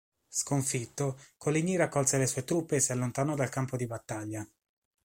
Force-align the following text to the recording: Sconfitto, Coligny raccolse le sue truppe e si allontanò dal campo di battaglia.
Sconfitto, 0.29 1.19
Coligny 1.37 1.75
raccolse 1.75 2.17
le 2.17 2.25
sue 2.25 2.43
truppe 2.43 2.77
e 2.77 2.79
si 2.79 2.91
allontanò 2.91 3.35
dal 3.35 3.49
campo 3.49 3.77
di 3.77 3.85
battaglia. 3.85 4.43